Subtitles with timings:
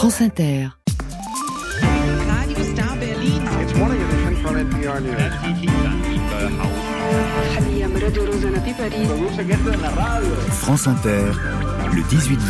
[0.00, 0.70] France Inter.
[1.82, 3.42] Radio Star Berlin.
[3.60, 5.20] It's morning edition from NPR News.
[10.52, 11.34] France Inter,
[11.92, 12.40] le 18-20,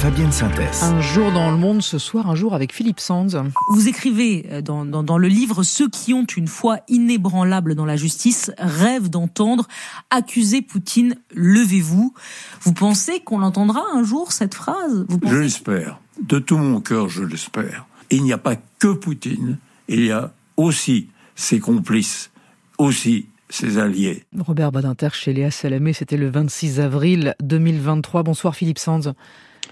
[0.00, 0.82] Fabienne Synthèse.
[0.82, 3.26] Un jour dans le monde ce soir, un jour avec Philippe Sands.
[3.70, 7.84] Vous écrivez euh, dans, dans, dans, le livre Ceux qui ont une foi inébranlable dans
[7.84, 9.68] la justice rêvent d'entendre
[10.08, 12.14] accuser Poutine, levez-vous.
[12.62, 15.04] Vous pensez qu'on l'entendra un jour cette phrase?
[15.06, 16.00] Vous Je l'espère.
[16.22, 17.86] De tout mon cœur, je l'espère.
[18.08, 22.30] Il n'y a pas que Poutine, il y a aussi ses complices,
[22.78, 24.24] aussi ses alliés.
[24.38, 28.22] Robert Badinter chez Léa Salamé, c'était le 26 avril 2023.
[28.22, 29.12] Bonsoir Philippe Sands.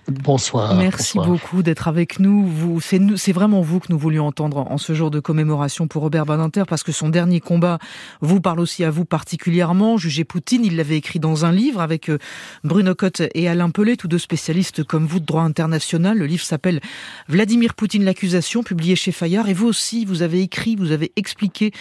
[0.09, 0.74] Bonsoir.
[0.74, 1.27] Merci bonsoir.
[1.27, 2.47] beaucoup d'être avec nous.
[2.47, 6.24] Vous, c'est, vraiment vous que nous voulions entendre en ce jour de commémoration pour Robert
[6.24, 7.78] Badinter, parce que son dernier combat
[8.23, 9.98] vous parle aussi à vous particulièrement.
[9.98, 12.19] Juger Poutine, il l'avait écrit dans un livre avec euh,
[12.64, 16.16] Bruno Cotte et Alain Pelé, tous deux spécialistes comme vous de droit international.
[16.16, 16.80] Le livre s'appelle
[17.28, 19.50] Vladimir Poutine, l'accusation, publié chez Fayard.
[19.50, 21.73] Et vous aussi, vous avez écrit, vous avez expliqué,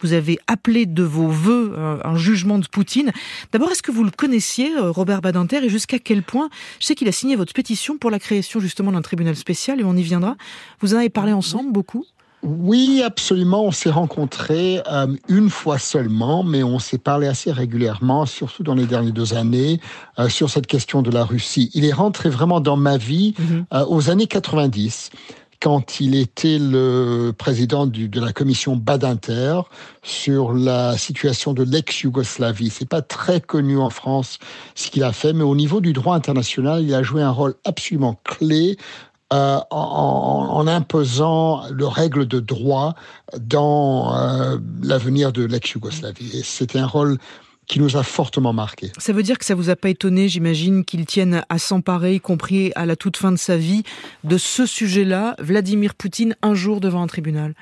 [0.00, 3.12] vous avez appelé de vos voeux euh, un jugement de Poutine.
[3.52, 6.48] D'abord, est-ce que vous le connaissiez, euh, Robert Badinter, et jusqu'à quel point?
[6.80, 9.84] Je sais qu'il a signé votre pétition pour la création justement d'un tribunal spécial et
[9.84, 10.36] on y viendra.
[10.80, 12.04] Vous en avez parlé ensemble beaucoup
[12.42, 13.64] Oui, absolument.
[13.64, 18.74] On s'est rencontrés euh, une fois seulement, mais on s'est parlé assez régulièrement, surtout dans
[18.74, 19.80] les dernières deux années,
[20.18, 21.70] euh, sur cette question de la Russie.
[21.72, 23.64] Il est rentré vraiment dans ma vie Mhm.
[23.72, 25.10] euh, aux années 90
[25.64, 29.62] quand il était le président de la commission Badinter
[30.02, 32.68] sur la situation de l'ex-Yougoslavie.
[32.68, 34.38] C'est pas très connu en France
[34.74, 37.54] ce qu'il a fait, mais au niveau du droit international, il a joué un rôle
[37.64, 38.76] absolument clé
[39.32, 42.94] euh, en, imposant le règle de droit
[43.40, 46.42] dans euh, l'avenir de l'ex-Yougoslavie.
[46.44, 47.16] C'était un rôle
[47.66, 48.92] qui nous a fortement marqué.
[48.98, 52.20] Ça veut dire que ça vous a pas étonné, j'imagine, qu'il tienne à s'emparer, y
[52.20, 53.82] compris à la toute fin de sa vie,
[54.24, 57.54] de ce sujet-là, Vladimir Poutine, un jour devant un tribunal?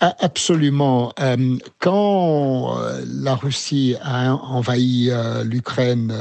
[0.00, 1.12] Ah, Absolument.
[1.20, 6.12] Euh, quand euh, la Russie a envahi euh, l'Ukraine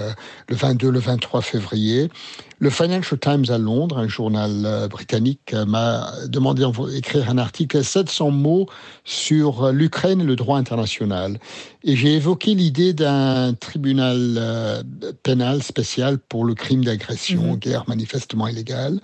[0.48, 2.10] le 22, le 23 février,
[2.60, 7.78] le Financial Times à Londres, un journal euh, britannique, euh, m'a demandé d'écrire un article
[7.78, 8.68] à 700 mots
[9.06, 11.40] sur euh, l'Ukraine et le droit international.
[11.84, 14.84] Et j'ai évoqué l'idée d'un tribunal
[15.24, 17.58] pénal spécial pour le crime d'agression, Mhm.
[17.58, 19.00] guerre manifestement illégale.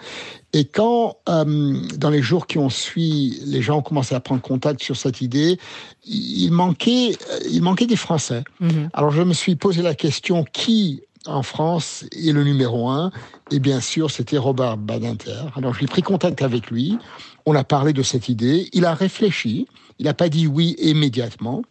[0.51, 4.41] Et quand, euh, dans les jours qui ont suivi, les gens ont commencé à prendre
[4.41, 5.59] contact sur cette idée,
[6.05, 7.15] il manquait,
[7.49, 8.43] il manquait des Français.
[8.59, 8.89] Mhm.
[8.93, 13.11] Alors je me suis posé la question qui en France est le numéro un
[13.51, 15.43] Et bien sûr, c'était Robert Badinter.
[15.55, 16.97] Alors j'ai pris contact avec lui.
[17.45, 18.69] On a parlé de cette idée.
[18.73, 19.67] Il a réfléchi.
[19.99, 21.61] Il n'a pas dit oui immédiatement,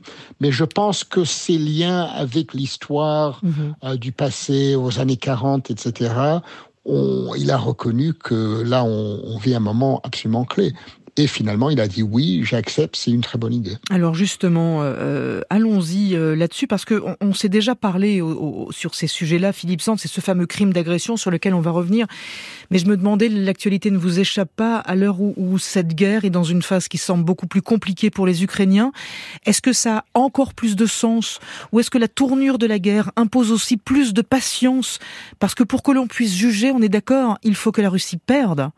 [0.41, 3.75] mais je pense que ses liens avec l'histoire Mhm.
[3.85, 6.15] euh, du passé aux années 40, etc.,
[6.85, 10.73] on- il a reconnu que là, on, on vit un moment absolument clé.
[11.19, 13.77] Et finalement, il a dit oui, j'accepte, c'est une très bonne idée.
[13.91, 18.73] Alors justement, euh, allons-y euh, là-dessus parce que on, on s'est déjà parlé au- au-
[18.73, 22.07] sur ces sujets-là, Philippe Sand, c'est ce fameux crime d'agression sur lequel on va revenir.
[22.71, 26.25] Mais je me demandais, l'actualité ne vous échappe pas à l'heure où, où cette guerre
[26.25, 28.91] est dans une phase qui semble beaucoup plus compliquée pour les Ukrainiens.
[29.45, 31.41] Est-ce que ça a encore plus de sens?
[31.73, 34.99] Ou est-ce que la tournure de la guerre impose aussi plus de patience?
[35.39, 38.17] Parce que pour que l'on puisse juger, on est d'accord, il faut que la Russie
[38.17, 38.71] perde.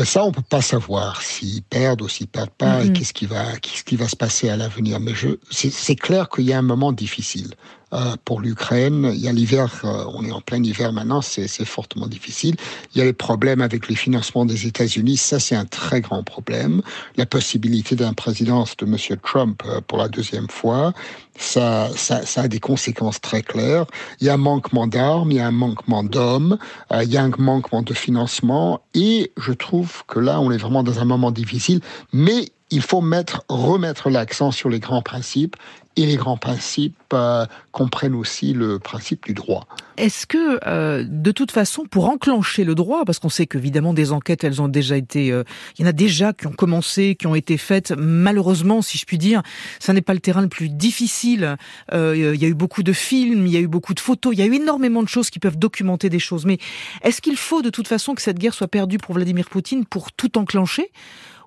[0.00, 2.94] Ben ça, on peut pas savoir s'ils perdent ou s'ils perdent pas et Mhm.
[2.94, 4.98] qu'est-ce qui va, qu'est-ce qui va se passer à l'avenir.
[4.98, 7.50] Mais je, c'est clair qu'il y a un moment difficile
[7.92, 9.10] euh, pour l'Ukraine.
[9.12, 12.54] Il y a l'hiver, euh, on est en plein hiver maintenant, c'est, fortement difficile.
[12.94, 16.22] Il y a les problèmes avec les financements des États-Unis, ça c'est un très grand
[16.22, 16.82] problème.
[17.16, 20.92] La possibilité d'un présidence de Monsieur Trump euh, pour la deuxième fois,
[21.36, 21.90] ça,
[22.36, 23.86] a des conséquences très claires.
[24.20, 26.58] Il y a un manquement d'armes, il y a un manquement d'hommes,
[26.92, 30.82] il y a un manquement de financement, et je trouve que là, on est vraiment
[30.82, 31.80] dans un moment difficile,
[32.12, 35.56] mais il faut mettre, remettre l'accent sur les grands principes,
[36.00, 39.66] et les grands principes euh, comprennent aussi le principe du droit.
[39.96, 44.12] Est-ce que, euh, de toute façon, pour enclencher le droit, parce qu'on sait qu'évidemment des
[44.12, 45.44] enquêtes, elles ont déjà été, euh,
[45.76, 47.92] il y en a déjà qui ont commencé, qui ont été faites.
[47.96, 49.42] Malheureusement, si je puis dire,
[49.78, 51.56] ça n'est pas le terrain le plus difficile.
[51.92, 54.38] Il y a eu beaucoup de films, il y a eu beaucoup de photos, il
[54.38, 56.46] y a eu énormément de choses qui peuvent documenter des choses.
[56.46, 56.58] Mais
[57.02, 60.12] est-ce qu'il faut de toute façon que cette guerre soit perdue pour Vladimir Poutine pour
[60.12, 60.90] tout enclencher?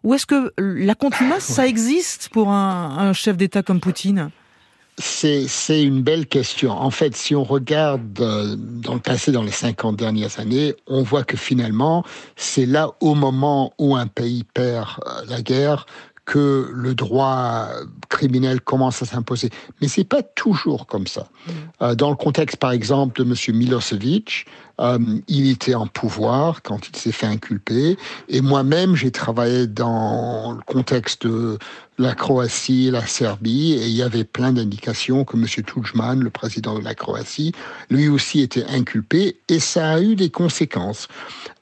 [0.03, 4.31] Ou est-ce que la contumace, ça existe pour un, un chef d'État comme Poutine?
[4.99, 6.71] C'est, une belle question.
[6.71, 11.01] En fait, si on regarde euh, dans le passé, dans les 50 dernières années, on
[11.01, 12.03] voit que finalement,
[12.35, 15.87] c'est là au moment où un pays perd euh, la guerre
[16.25, 17.67] que le droit
[18.09, 19.49] criminel commence à s'imposer.
[19.81, 21.27] Mais c'est pas toujours comme ça.
[21.81, 23.57] Euh, dans le contexte, par exemple, de M.
[23.57, 24.45] Milosevic,
[24.79, 27.97] Il était en pouvoir quand il s'est fait inculper.
[28.27, 31.59] Et moi-même, j'ai travaillé dans le contexte de
[31.99, 35.45] la Croatie, la Serbie, et il y avait plein d'indications que M.
[35.45, 37.51] Tudjman, le président de la Croatie,
[37.91, 41.07] lui aussi était inculpé, et ça a eu des conséquences.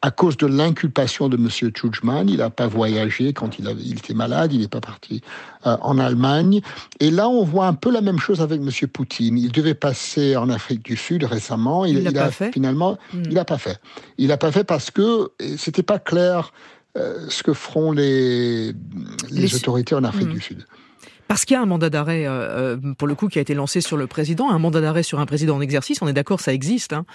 [0.02, 1.72] À cause de l'inculpation de M.
[1.74, 3.68] Tudjman, il n'a pas voyagé quand il
[3.98, 5.22] était malade, il n'est pas parti
[5.66, 6.62] euh, en Allemagne.
[7.00, 8.70] Et là, on voit un peu la même chose avec M.
[8.88, 9.38] Poutine.
[9.38, 11.86] Il devait passer en Afrique du Sud récemment.
[11.86, 12.52] Il, il, a fait.
[12.52, 13.24] finalement, Hmm.
[13.26, 13.80] il n'a pas fait.
[14.18, 16.52] Il n'a pas fait parce que c'était pas clair
[16.98, 18.74] euh, ce que feront les, les,
[19.42, 20.34] Les- autorités en Afrique Hmm.
[20.34, 20.66] du Sud.
[21.28, 23.80] Parce qu'il y a un mandat d'arrêt, euh, pour le coup, qui a été lancé
[23.80, 26.54] sur le président, un mandat d'arrêt sur un président en exercice, on est d'accord, ça
[26.54, 26.92] existe.
[26.92, 27.06] Hein.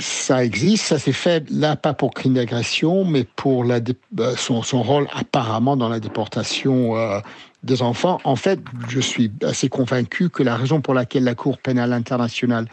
[0.00, 3.80] Ça existe, ça s'est fait là pas pour crime d'agression, mais pour la
[4.18, 7.20] euh, son, son rôle apparemment dans la déportation euh,
[7.62, 8.18] des enfants.
[8.24, 12.66] En fait, je suis assez convaincu que la raison pour laquelle la Cour pénale internationale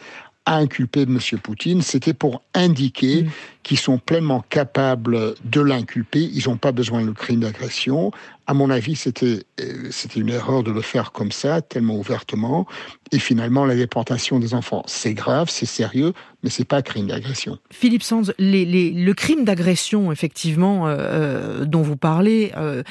[0.46, 1.18] a inculpé M.
[1.42, 3.28] Poutine, c'était pour indiquer Mm.
[3.62, 6.30] qu'ils sont pleinement capables de l'inculper.
[6.32, 8.12] Ils n'ont pas besoin de crime d'agression.
[8.46, 12.66] À mon avis, c'était euh, c'était une erreur de le faire comme ça, tellement ouvertement.
[13.12, 17.58] Et finalement, la déportation des enfants, c'est grave, c'est sérieux, mais c'est pas crime d'agression.
[17.70, 22.82] Philippe Sands, les, les- le crime d'agression, effectivement, euh, euh, dont vous parlez, euh,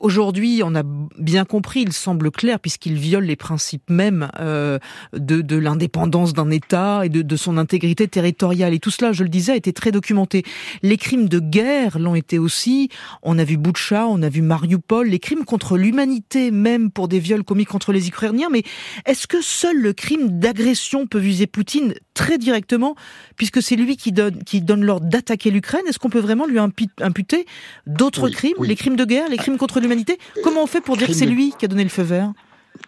[0.00, 0.82] aujourd'hui, on a
[1.18, 4.78] bien compris, il semble clair, puisqu'il viole les principes mêmes euh,
[5.12, 8.74] de, de l'indépendance d'un État et de, de son intégrité territoriale.
[8.74, 10.42] Et tout cela, je le disais, a été très documenté.
[10.82, 12.88] Les crimes de guerre l'ont été aussi.
[13.22, 17.20] On a vu Boutcha, on a vu Mariupol, les crimes contre l'humanité, même pour des
[17.20, 18.48] viols commis contre les Ukrainiens.
[18.50, 18.62] Mais
[19.06, 22.94] est-ce que seul le crime d'agression peut viser Poutine très directement
[23.36, 26.58] puisque c'est lui qui donne, qui donne l'ordre d'attaquer l'Ukraine, est-ce qu'on peut vraiment lui
[26.58, 27.46] impu- imputer
[27.86, 28.68] d'autres Oui, crimes, oui.
[28.68, 30.18] les crimes de guerre, les crimes contre l'humanité?
[30.42, 32.32] Comment on fait pour dire que c'est lui qui a donné le feu vert?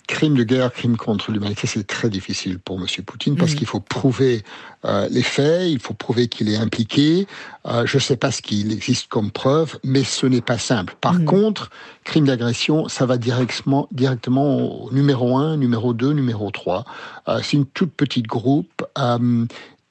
[0.06, 2.86] Crime de guerre, crime contre l'humanité, c'est très difficile pour M.
[3.04, 3.58] Poutine parce Mhm.
[3.58, 4.42] qu'il faut prouver
[4.84, 7.26] euh, les faits, il faut prouver qu'il est impliqué.
[7.66, 10.94] Euh, je ne sais pas ce qu'il existe comme preuve, mais ce n'est pas simple.
[11.00, 11.24] Par Mhm.
[11.24, 11.70] contre,
[12.04, 16.84] crime d'agression, ça va directement, directement au numéro 1, numéro 2, numéro 3.
[17.28, 18.84] Euh, c'est une toute petite groupe.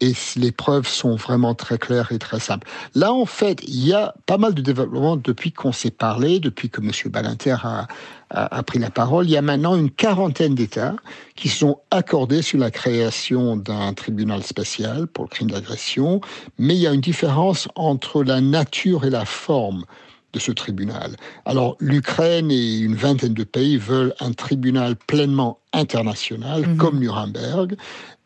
[0.01, 2.67] Et les preuves sont vraiment très claires et très simples.
[2.95, 6.69] Là, en fait, il y a pas mal de développements depuis qu'on s'est parlé, depuis
[6.69, 6.91] que M.
[7.11, 7.87] Balinter a,
[8.29, 9.25] a, a pris la parole.
[9.25, 10.95] Il y a maintenant une quarantaine d'États
[11.35, 16.21] qui sont accordés sur la création d'un tribunal spécial pour le crime d'agression,
[16.57, 19.83] mais il y a une différence entre la nature et la forme
[20.31, 21.15] de ce tribunal.
[21.45, 26.77] Alors l'Ukraine et une vingtaine de pays veulent un tribunal pleinement international, Mhm.
[26.77, 27.75] comme Nuremberg,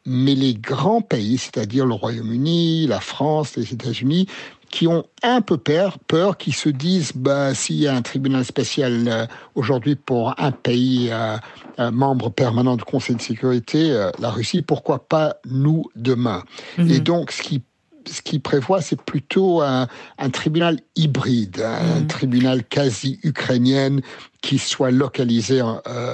[0.05, 4.27] mais les grands pays, c'est-à-dire le Royaume-Uni, la France, les États-Unis,
[4.69, 8.43] qui ont un peu peur, peur qui se disent, bah, s'il y a un tribunal
[8.43, 11.37] spécial euh, aujourd'hui pour un pays euh,
[11.91, 16.43] membre permanent du Conseil de sécurité, euh, la Russie, pourquoi pas nous demain?
[16.79, 16.89] Mhm.
[16.89, 17.61] Et donc, ce qui
[18.05, 22.07] ce qui prévoit, c'est plutôt un, un tribunal hybride, un Mhm.
[22.07, 23.99] tribunal quasi ukrainien
[24.41, 25.61] qui soit localisé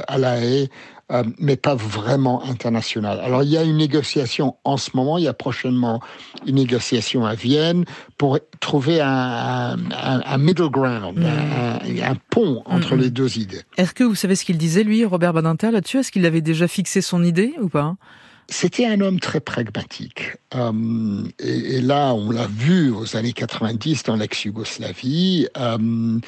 [0.08, 0.70] à La Haye,
[1.12, 3.20] euh, mais pas vraiment international.
[3.20, 6.02] Alors il y a une négociation en ce moment, il y a prochainement
[6.46, 7.86] une négociation à Vienne
[8.18, 11.26] pour trouver un, un- un middle ground, Mhm.
[11.26, 13.02] un, un pont entre Mhm.
[13.02, 13.62] les deux idées.
[13.78, 15.98] Est-ce que vous savez ce qu'il disait, lui, Robert Badinter, là-dessus?
[16.00, 17.96] Est-ce qu'il avait déjà fixé son idée ou pas?
[18.52, 20.38] C'était un homme très pragmatique.
[20.56, 20.72] Euh,
[21.40, 26.20] et, et là, on l'a vu aux années 90 dans l'ex-Yougoslavie, euh,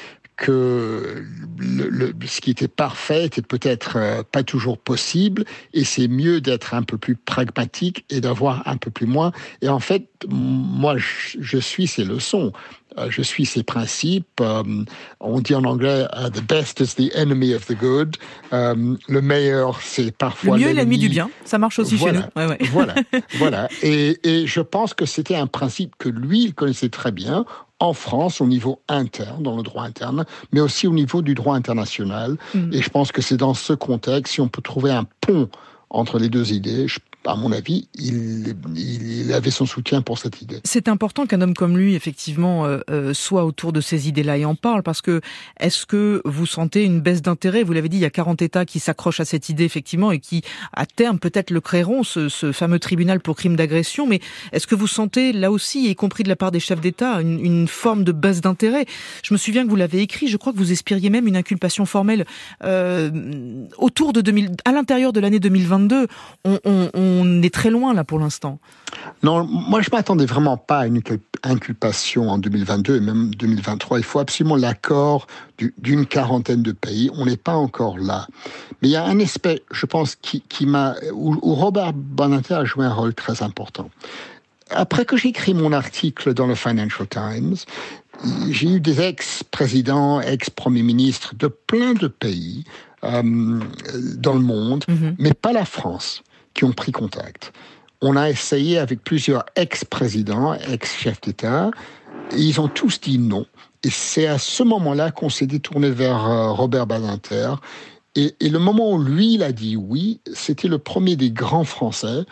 [0.42, 1.24] que
[1.58, 6.40] le, le- ce qui était parfait était peut-être euh, pas toujours possible, et c'est mieux
[6.40, 9.30] d'être un peu plus pragmatique et d'avoir un peu plus moins.
[9.62, 12.52] Et en fait, moi, je, je suis ces leçons.
[12.98, 14.40] Euh, Je suis ces principes.
[14.42, 14.62] Euh,
[15.20, 18.16] on dit en anglais "the best is the enemy of the good".
[18.52, 21.30] Euh, le meilleur, c'est Le parfois mieux est l'ennemi du bien.
[21.46, 22.20] Ça marche aussi Voilà.
[22.20, 22.42] chez nous.
[22.42, 22.58] Ouais, ouais.
[22.70, 22.94] voilà,
[23.38, 23.68] voilà.
[23.82, 27.46] Et, et je pense que c'était un principe que lui, il connaissait très bien
[27.82, 31.56] en France, au niveau interne, dans le droit interne, mais aussi au niveau du droit
[31.56, 32.36] international.
[32.54, 32.72] Mm.
[32.72, 35.48] Et je pense que c'est dans ce contexte, si on peut trouver un pont
[35.90, 40.42] entre les deux idées, je- à mon avis, il, il, avait son soutien pour cette
[40.42, 40.60] idée.
[40.64, 44.44] C'est important qu'un homme comme lui, effectivement, euh, euh, soit autour de ces idées-là et
[44.44, 45.20] en parle, parce que
[45.60, 47.62] est-ce que vous sentez une baisse d'intérêt?
[47.62, 50.18] Vous l'avez dit, il y a 40 États qui s'accrochent à cette idée, effectivement, et
[50.18, 54.20] qui, à terme, peut-être le créeront, ce, ce fameux tribunal pour crime d'agression, mais
[54.52, 57.44] est-ce que vous sentez, là aussi, y compris de la part des chefs d'État, une,
[57.44, 58.86] une forme de baisse d'intérêt?
[59.22, 61.86] Je me souviens que vous l'avez écrit, je crois que vous espériez même une inculpation
[61.86, 62.24] formelle
[62.64, 63.10] euh,
[63.78, 66.08] autour de 2000, à l'intérieur de l'année 2022.
[66.44, 67.11] On, on, on
[67.42, 68.58] est très loin, là, pour l'instant.
[69.22, 71.00] Non, moi je m'attendais vraiment pas à une
[71.44, 73.98] inculpation en 2022 et même 2023.
[73.98, 75.26] Il faut absolument l'accord
[75.58, 77.10] du- d'une quarantaine de pays.
[77.14, 78.26] On n'est pas encore là.
[78.80, 82.54] Mais il y a un aspect, je pense, qui, qui m'a où, où Robert Badinter
[82.54, 83.90] a joué un rôle très important.
[84.70, 87.56] après que j'ai écrit mon article dans le Financial Times,
[88.50, 92.64] j'ai eu des ex-présidents, ex-premiers ministres de plein de pays
[93.04, 93.60] euh,
[94.16, 95.16] dans le monde, Mhm.
[95.18, 96.22] mais pas la France,
[96.54, 97.52] qui ont pris contact.
[98.00, 101.70] On a essayé avec plusieurs ex-présidents, ex-chefs d'État,
[102.32, 103.46] et ils ont tous dit non.
[103.84, 107.54] Et c'est à ce moment-là qu'on s'est détourné vers euh, Robert Badinter.
[108.14, 111.64] Et, et le moment où lui, il a dit oui, c'était le premier des grands
[111.64, 112.24] Français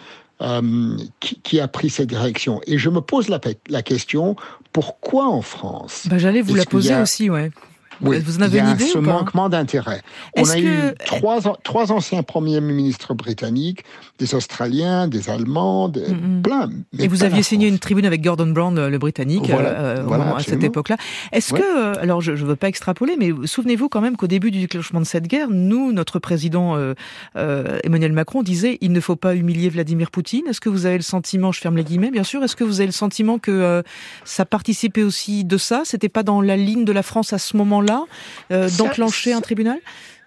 [0.42, 2.60] euh, qui, qui a pris cette direction.
[2.66, 4.36] Et je me pose la, question,
[4.72, 6.06] pourquoi en France?
[6.08, 7.50] Bah, J'allais vous la poser a- aussi, ouais.
[8.02, 10.00] Oui, Vous en avez il y a une idée ce ou pas manquement d'intérêt.
[10.36, 10.70] On a eu
[11.04, 13.84] trois, trois anciens premiers ministres britanniques,
[14.18, 16.42] des Australiens, des Allemands, des- Mhm.
[16.42, 16.70] plein.
[16.92, 17.74] mais Et vous aviez signé France.
[17.74, 20.96] une tribune avec Gordon Brown, euh, le Britannique, Voilà, euh, voilà, moment- à cette époque-là.
[21.32, 21.60] Est-ce Ouais.
[21.60, 24.60] que, euh, alors je ne veux pas extrapoler, mais souvenez-vous quand même qu'au début du
[24.60, 26.94] déclenchement de cette guerre, nous, notre président euh,
[27.36, 30.46] euh, Emmanuel Macron disait il ne faut pas humilier Vladimir Poutine.
[30.48, 32.80] Est-ce que vous avez le sentiment, je ferme les guillemets, bien sûr, est-ce que vous
[32.80, 33.82] avez le sentiment que euh,
[34.24, 35.82] ça participait aussi de ça?
[35.84, 37.89] C'était pas dans la ligne de la France à ce moment-là
[38.50, 39.78] euh, d'enclencher un tribunal?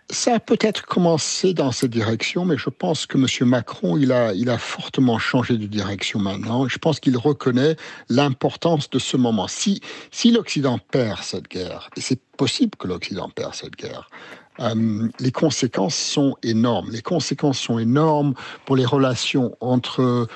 [0.09, 3.49] Ça a peut-être commencé dans cette direction, mais je pense que M.
[3.49, 6.67] Macron, il a, il a fortement changé de direction maintenant.
[6.67, 7.77] Je pense qu'il reconnaît
[8.09, 9.47] l'importance de ce moment.
[9.47, 14.09] Si, si l'Occident perd cette guerre, et c'est possible que l'Occident perd cette guerre,
[14.59, 16.91] euh, les conséquences sont énormes.
[16.91, 18.33] Les conséquences sont énormes
[18.65, 20.27] pour les relations entre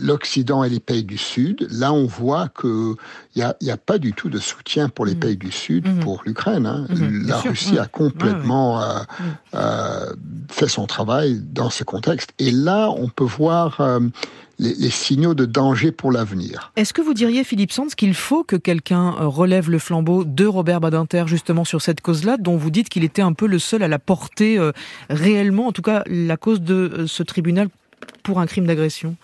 [0.00, 1.66] l'Occident et les pays du Sud.
[1.70, 2.94] Là, on voit que
[3.34, 5.20] il n'y a, il y a pas du tout de soutien pour les Mhm.
[5.20, 6.00] pays du Sud Mhm.
[6.00, 6.66] pour l'Ukraine.
[6.66, 6.86] hein.
[6.88, 7.50] Mhm, bien La sûr.
[7.50, 7.78] Russie Mhm.
[7.80, 9.26] a complètement euh, Mhm.
[9.54, 10.12] euh,
[10.50, 12.30] fait son travail dans ce contexte.
[12.38, 14.00] Et là, on peut voir euh,
[14.58, 16.72] les, les signaux de danger pour l'avenir.
[16.76, 20.46] Est-ce que vous diriez, Philippe Sands, qu'il faut que quelqu'un euh, relève le flambeau de
[20.46, 23.82] Robert Badinter justement sur cette cause-là, dont vous dites qu'il était un peu le seul
[23.82, 24.72] à la porter euh,
[25.10, 27.68] réellement, en tout cas la cause de euh, ce tribunal
[28.22, 29.16] pour un crime d'agression?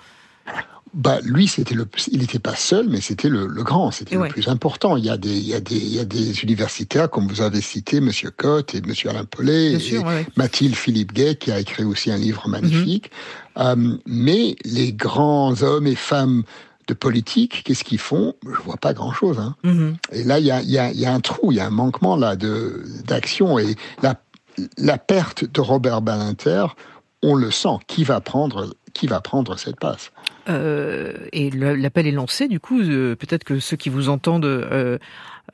[0.95, 4.29] Bah, lui, c'était le, il n'était pas seul, mais c'était le, le grand, c'était Ouais.
[4.29, 4.99] le plus important.
[4.99, 7.41] Il y a des, il y a des, il y a des universitaires, comme vous
[7.41, 10.27] avez cité, Monsieur Cotte et Monsieur Alain Pellet, et sûr, ouais, ouais.
[10.37, 13.11] Mathilde Philippe Gay, qui a écrit aussi un livre magnifique.
[13.57, 13.63] Mhm.
[13.65, 16.43] Euh, mais les grands hommes et femmes
[16.89, 18.35] de politique, qu'est-ce qu'ils font?
[18.45, 19.39] Je vois pas grand-chose.
[19.39, 19.55] Hein.
[19.65, 19.97] Mhm.
[20.13, 20.71] Et là, il y a, il
[21.01, 24.21] y, un trou, il y a un manquement là de d'action et la,
[24.77, 26.67] la perte de Robert Badinter,
[27.23, 27.79] on le sent.
[27.87, 30.11] Qui va prendre, qui va prendre cette passe
[30.49, 34.99] Euh, et l'appel est lancé, du coup, euh, peut-être que ceux qui vous entendent euh,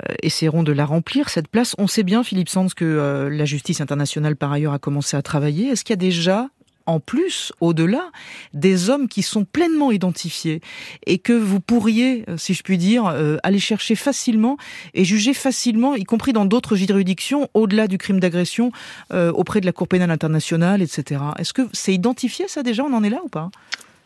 [0.08, 1.74] euh, essaieront de la remplir, cette place.
[1.78, 5.22] On sait bien, Philippe Sands, que euh, la justice internationale, par ailleurs, a commencé à
[5.22, 5.68] travailler.
[5.68, 6.48] Est-ce qu'il y a déjà
[6.86, 8.10] en plus, au-delà,
[8.54, 10.62] des hommes qui sont pleinement identifiés
[11.04, 14.56] et que vous pourriez, si je puis dire, aller chercher facilement
[14.94, 18.72] et juger facilement, y compris dans d'autres juridictions, au-delà du crime d'agression,
[19.12, 21.20] auprès de la Cour pénale internationale, etc.
[21.38, 22.84] Est-ce que c'est identifié ça déjà?
[22.84, 23.50] On en est là ou pas?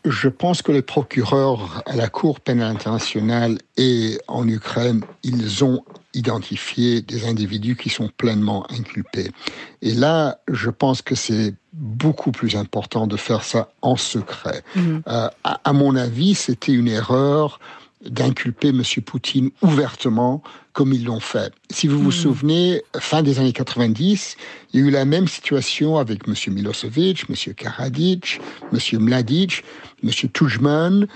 [0.05, 5.83] Je pense que les procureurs à la Cour pénale internationale et en Ukraine, ils ont
[6.13, 9.31] identifié des individus qui sont pleinement inculpés.
[9.81, 14.61] Et là, je pense que c'est beaucoup plus important de faire ça en secret.
[14.75, 15.03] Mhm.
[15.07, 17.59] Euh, à, à mon avis, c'était une erreur
[18.09, 18.83] d'inculper M.
[19.05, 20.41] Poutine ouvertement
[20.73, 21.53] comme ils l'ont fait.
[21.69, 22.11] Si vous vous Mhm.
[22.11, 24.35] souvenez, fin des années 90,
[24.73, 26.33] il y a eu la même situation avec M.
[26.53, 27.53] Milosevic, M.
[27.53, 28.41] Karadzic,
[28.73, 28.79] M.
[28.99, 29.63] Mladic,
[30.03, 30.09] M.
[30.33, 31.07] Tudjman,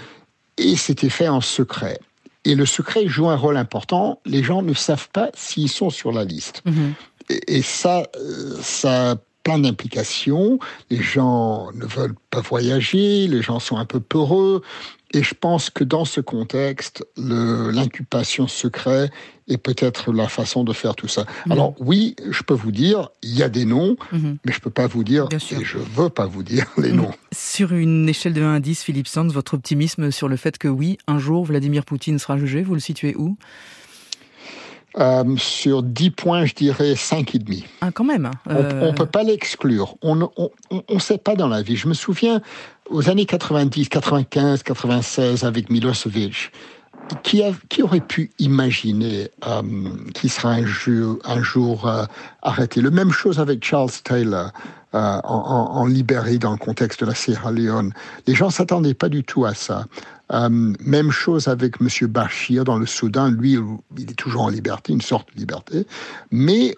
[0.58, 2.00] et c'était fait en secret.
[2.46, 4.22] Et le secret joue un rôle important.
[4.26, 6.62] Les gens ne savent pas s'ils sont sur la liste.
[6.66, 6.94] Mhm.
[7.30, 10.60] Et, et ça, euh, ça a plein d'implications.
[10.90, 14.62] Les gens ne veulent pas voyager, les gens sont un peu peureux.
[15.14, 19.10] Et je pense que dans ce contexte, l'incubation secret
[19.48, 21.26] est peut-être la façon de faire tout ça.
[21.46, 21.52] Mhm.
[21.54, 24.38] Alors oui, je peux vous dire, il y a des noms, Mhm.
[24.46, 26.98] mais je peux pas vous dire, et je veux pas vous dire les Mhm.
[26.98, 27.12] noms.
[27.32, 30.68] Sur une échelle de 1 à 10, Philippe Sands, votre optimisme sur le fait que
[30.68, 33.38] oui, un jour, Vladimir Poutine sera jugé, vous le situez où?
[34.98, 37.66] Euh, sur 10 points, je dirais 5,5.
[37.82, 38.32] Ah, quand même.
[38.48, 39.96] On euh, ne peut pas l'exclure.
[40.02, 41.76] On ne on, on- on sait pas dans la vie.
[41.76, 42.42] Je me souviens
[42.90, 46.52] aux années 90, 95, 96 avec Milosevic.
[47.24, 47.42] Qui,
[47.82, 49.62] aurait pu imaginer euh,
[50.14, 52.04] qu'il sera un jour, euh,
[52.42, 52.82] arrêté?
[52.82, 54.52] Le même chose avec Charles Taylor
[54.94, 57.94] euh, en, en, Libérie dans le contexte de la Sierra Leone.
[58.26, 59.86] Les gens s'attendaient pas du tout à ça.
[60.30, 63.30] Même chose avec Monsieur Bashir dans le Soudan.
[63.30, 63.58] Lui,
[63.98, 65.88] il est toujours en liberté, une sorte de liberté.
[66.32, 66.76] Mais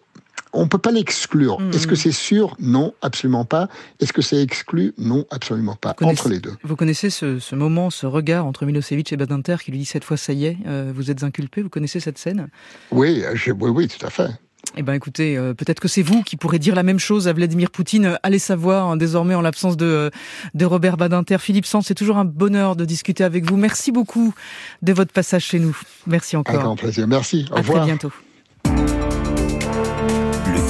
[0.53, 1.59] on ne peut pas l'exclure.
[1.59, 1.73] Mhm.
[1.73, 2.55] Est-ce que c'est sûr?
[2.59, 3.67] Non, absolument pas.
[3.99, 4.93] Est-ce que c'est exclu?
[4.97, 5.95] Non, absolument pas.
[6.01, 6.53] Entre les deux.
[6.63, 10.03] Vous connaissez ce, ce moment, ce regard entre Milosevic et Badinter qui lui dit cette
[10.03, 12.47] fois ça y est, euh, vous êtes inculpé, vous connaissez cette scène?
[12.91, 14.29] Oui, je- oui, oui, tout à fait.
[14.75, 17.33] Eh ben écoutez, euh, peut-être que c'est vous qui pourrez dire la même chose à
[17.33, 18.19] Vladimir Poutine.
[18.23, 20.11] Allez savoir, hein, désormais en l'absence de,
[20.53, 21.37] de Robert Badinter.
[21.39, 23.55] Philippe Sand, c'est toujours un bonheur de discuter avec vous.
[23.57, 24.33] Merci beaucoup
[24.81, 25.75] de votre passage chez nous.
[26.07, 26.53] Merci encore.
[26.55, 27.07] Avec grand plaisir.
[27.07, 27.47] Merci.
[27.51, 27.77] Au à revoir.
[27.79, 28.11] très bientôt.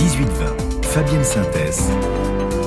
[0.09, 1.91] Le 18-20, Fabienne Synthèse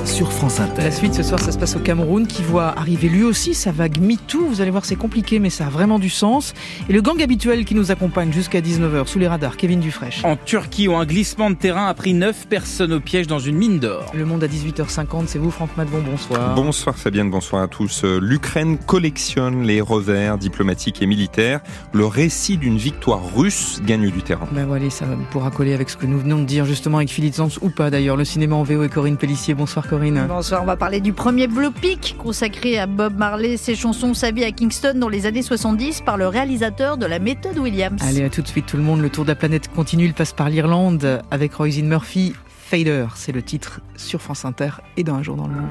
[0.05, 0.83] sur France Inter.
[0.83, 3.71] La suite ce soir, ça se passe au Cameroun qui voit arriver lui aussi sa
[3.71, 4.45] vague MeToo.
[4.45, 6.53] Vous allez voir, c'est compliqué, mais ça a vraiment du sens.
[6.89, 10.11] Et le gang habituel qui nous accompagne jusqu'à 19h sous les radars, Kevin Dufresne.
[10.23, 13.55] En Turquie, où un glissement de terrain a pris 9 personnes au piège dans une
[13.55, 14.11] mine d'or.
[14.13, 16.55] Le monde à 18h50, c'est vous, Franck Madbon, bonsoir.
[16.55, 18.03] Bonsoir Fabienne, bonsoir à tous.
[18.03, 21.61] Euh, L'Ukraine collectionne les revers diplomatiques et militaires.
[21.93, 24.47] Le récit d'une victoire russe gagne du terrain.
[24.51, 27.35] Ben voilà, ça pourra coller avec ce que nous venons de dire justement avec Philippe
[27.35, 28.17] Sanz ou pas d'ailleurs.
[28.17, 29.53] Le cinéma en VO et Corinne Pellissier.
[29.53, 30.25] Bonsoir Corinne.
[30.27, 34.43] Bonsoir, on va parler du premier biopic consacré à Bob Marley, ses chansons, sa vie
[34.43, 38.01] à Kingston dans les années 70 par le réalisateur de la méthode Williams.
[38.01, 39.01] Allez, à tout de suite tout le monde.
[39.01, 40.05] Le tour de la planète continue.
[40.05, 42.33] Il passe par l'Irlande avec Roisin Murphy.
[42.47, 45.69] Fader, c'est le titre sur France Inter et dans un jour dans le monde.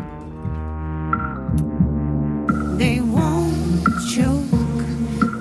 [2.79, 3.50] They won't
[4.09, 4.85] choke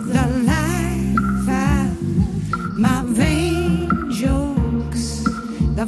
[0.08, 5.24] the life out my vain jokes.
[5.76, 5.86] The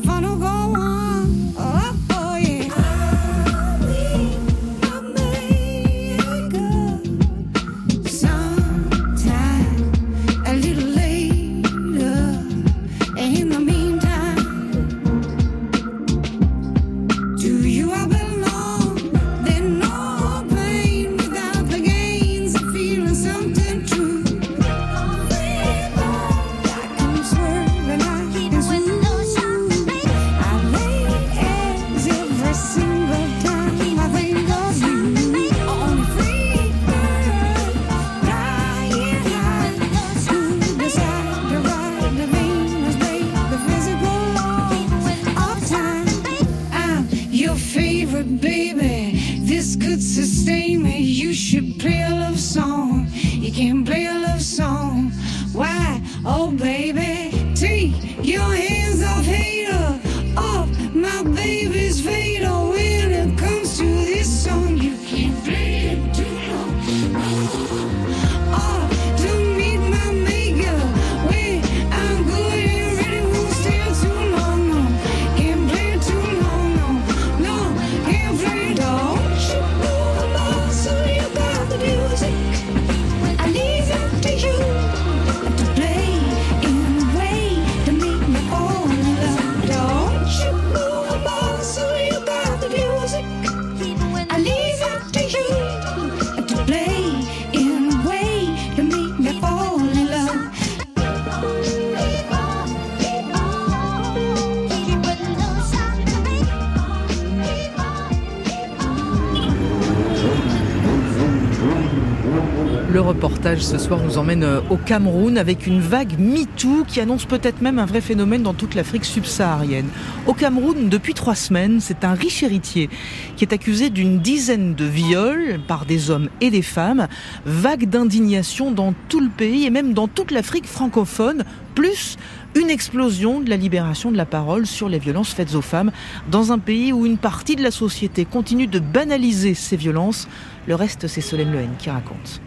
[113.64, 117.80] ce soir nous emmène euh, au Cameroun avec une vague MeToo qui annonce peut-être même
[117.80, 119.88] un vrai phénomène dans toute l'Afrique subsaharienne.
[120.28, 122.90] Au Cameroun, depuis trois semaines, c'est un riche héritier
[123.38, 127.08] qui est accusé d'une dizaine de viols par des hommes et des femmes.
[127.46, 132.18] Vague d'indignation dans tout le pays et même dans toute l'Afrique francophone, plus
[132.56, 135.92] une explosion de la libération de la parole sur les violences faites aux femmes
[136.30, 140.28] dans un pays où une partie de la société continue de banaliser ces violences.
[140.68, 142.42] Le reste, c'est Solène Lehen qui raconte.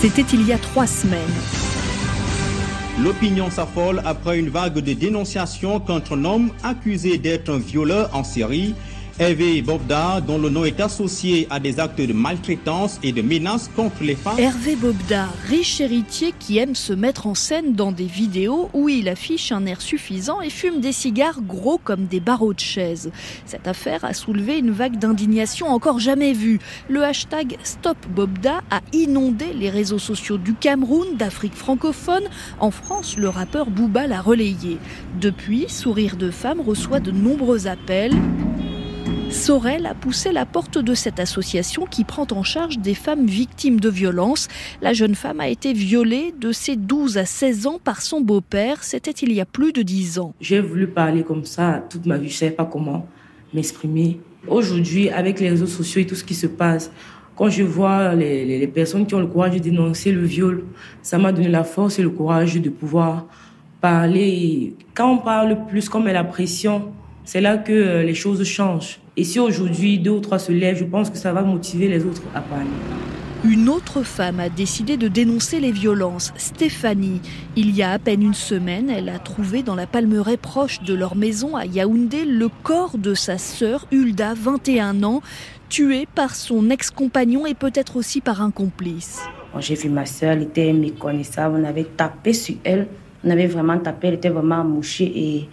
[0.00, 1.18] C'était il y a trois semaines.
[3.02, 8.22] L'opinion s'affole après une vague de dénonciations contre un homme accusé d'être un violeur en
[8.22, 8.76] série.
[9.20, 13.68] Hervé Bobda, dont le nom est associé à des actes de maltraitance et de menaces
[13.74, 14.38] contre les femmes.
[14.38, 19.08] Hervé Bobda, riche héritier qui aime se mettre en scène dans des vidéos où il
[19.08, 23.10] affiche un air suffisant et fume des cigares gros comme des barreaux de chaise.
[23.44, 26.60] Cette affaire a soulevé une vague d'indignation encore jamais vue.
[26.88, 32.28] Le hashtag Stop Bobda a inondé les réseaux sociaux du Cameroun, d'Afrique francophone.
[32.60, 34.78] En France, le rappeur Booba l'a relayé.
[35.20, 38.14] Depuis, Sourire de femme reçoit de nombreux appels.
[39.30, 43.80] Sorel a poussé la porte de cette association qui prend en charge des femmes victimes
[43.80, 44.48] de violences.
[44.82, 48.82] La jeune femme a été violée de ses 12 à 16 ans par son beau-père.
[48.82, 50.34] C'était il y a plus de 10 ans.
[50.40, 52.28] J'ai voulu parler comme ça toute ma vie.
[52.28, 53.06] Je ne savais pas comment
[53.54, 54.20] m'exprimer.
[54.46, 56.90] Aujourd'hui, avec les réseaux sociaux et tout ce qui se passe,
[57.36, 60.64] quand je vois les, personnes qui ont le courage de dénoncer le viol,
[61.02, 63.26] ça m'a donné la force et le courage de pouvoir
[63.80, 64.74] parler.
[64.94, 66.92] Quand on parle plus, comme la pression,
[67.28, 69.00] c'est là que les choses changent.
[69.18, 72.06] Et si aujourd'hui deux ou trois se lèvent, je pense que ça va motiver les
[72.06, 72.64] autres à parler.
[73.44, 77.20] Une autre femme a décidé de dénoncer les violences, Stéphanie.
[77.54, 80.94] Il y a à peine une semaine, elle a trouvé dans la palmeraie proche de
[80.94, 85.20] leur maison à Yaoundé le corps de sa sœur Hulda, 21 ans,
[85.68, 89.20] tuée par son ex-compagnon et peut-être aussi par un complice.
[89.58, 92.86] J'ai vu ma soeur, elle était méconnaissable, on avait tapé sur elle,
[93.22, 95.48] on avait vraiment tapé, elle était vraiment amouchée et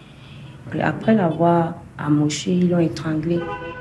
[0.81, 3.39] après l'avoir amouchée, ils l'ont étranglée.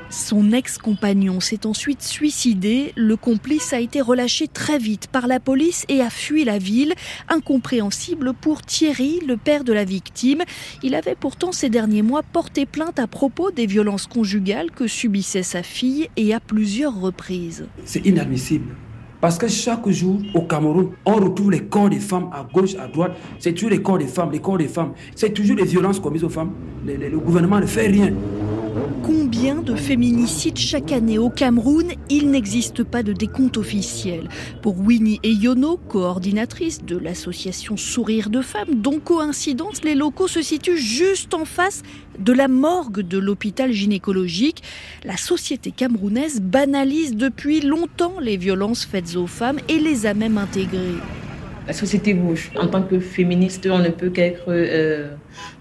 [0.09, 2.93] Son ex-compagnon s'est ensuite suicidé.
[2.95, 6.93] Le complice a été relâché très vite par la police et a fui la ville.
[7.27, 10.43] Incompréhensible pour Thierry, le père de la victime.
[10.83, 15.43] Il avait pourtant ces derniers mois porté plainte à propos des violences conjugales que subissait
[15.43, 17.67] sa fille et à plusieurs reprises.
[17.83, 18.75] C'est inadmissible.
[19.21, 22.87] Parce que chaque jour au Cameroun, on retrouve les corps des femmes à gauche, à
[22.87, 23.15] droite.
[23.39, 24.93] C'est toujours les corps des femmes, les corps des femmes.
[25.15, 26.51] C'est toujours les violences commises aux femmes.
[26.85, 28.13] Le, gouvernement ne fait rien.
[29.03, 31.93] Combien de féminicides chaque année au Cameroun?
[32.09, 34.29] Il n'existe pas de décompte officiel.
[34.61, 40.77] Pour Winnie Eyono, coordinatrice de l'association Sourire de Femmes, dont coïncidence, les locaux se situent
[40.77, 41.83] juste en face
[42.19, 44.63] de la morgue de l'hôpital gynécologique.
[45.03, 50.37] La société camerounaise banalise depuis longtemps les violences faites aux femmes et les a même
[50.37, 50.99] intégrées.
[51.67, 52.51] La société bouge.
[52.59, 55.15] En tant que féministe, on ne peut qu'être euh,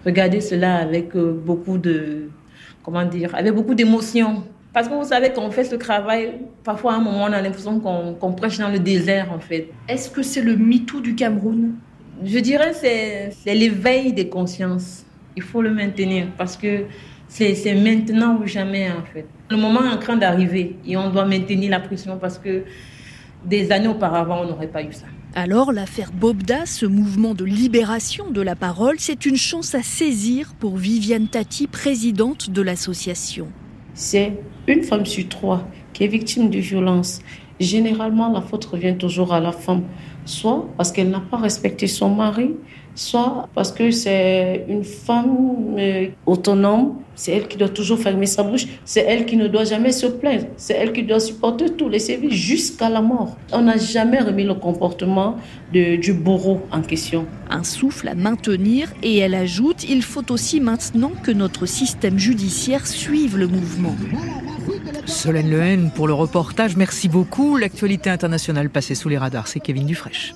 [0.05, 2.29] regarder cela avec euh, beaucoup de
[2.83, 4.45] comment dire, avec beaucoup d'émotion.
[4.75, 6.33] Parce que vous savez qu'on fait ce travail,
[6.65, 9.69] parfois à un moment on a l'impression qu'on prêche dans le désert en fait.
[9.89, 11.75] Est-ce que c'est le MeToo du Cameroun?
[12.23, 15.05] Je dirais c'est l'éveil des consciences.
[15.37, 16.85] Il faut le maintenir parce que
[17.29, 19.27] c'est maintenant ou jamais en fait.
[19.51, 22.65] Le moment est en train d'arriver et on doit maintenir la pression parce que
[23.45, 25.07] des années auparavant on n'aurait pas eu ça.
[25.35, 30.55] Alors l'affaire Bobda, ce mouvement de libération de la parole, c'est une chance à saisir
[30.61, 33.49] pour Viviane Tati, présidente de l'association.
[33.95, 37.21] C'est une femme sur trois qui est victime de violence.
[37.59, 39.83] Généralement, la faute revient toujours à la femme,
[40.25, 42.53] soit parce qu'elle n'a pas respecté son mari,
[42.95, 48.43] soit parce que c'est une femme euh, autonome, c'est elle qui doit toujours fermer sa
[48.43, 51.89] bouche, c'est elle qui ne doit jamais se plaindre, c'est elle qui doit supporter tous
[51.89, 53.37] les services jusqu'à la mort.
[53.53, 55.37] On n'a jamais remis le comportement
[55.73, 57.27] de- du bourreau en question.
[57.51, 62.87] Un souffle à maintenir et elle ajoute, il faut aussi maintenant que notre système judiciaire
[62.87, 63.95] suive le mouvement.
[65.07, 67.57] Solène Lehen pour le reportage, merci beaucoup.
[67.57, 70.35] L'actualité internationale passée sous les radars, c'est Kevin Dufresne.